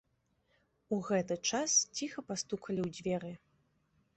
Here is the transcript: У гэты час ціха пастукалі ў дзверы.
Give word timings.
У 0.95 0.99
гэты 1.09 1.37
час 1.49 1.69
ціха 1.99 2.19
пастукалі 2.31 2.79
ў 2.85 2.89
дзверы. 2.99 3.31